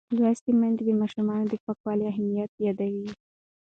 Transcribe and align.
لوستې 0.17 0.51
میندې 0.59 0.83
د 0.85 0.89
ماشومانو 1.01 1.45
د 1.51 1.53
پاکوالي 1.63 2.05
اهمیت 2.13 2.51
یادوي. 2.65 3.09